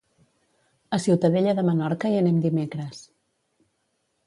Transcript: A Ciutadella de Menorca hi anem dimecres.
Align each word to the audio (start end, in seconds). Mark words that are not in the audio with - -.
A 0.97 0.99
Ciutadella 1.03 1.53
de 1.59 1.67
Menorca 1.69 2.13
hi 2.15 2.19
anem 2.23 2.41
dimecres. 2.47 3.05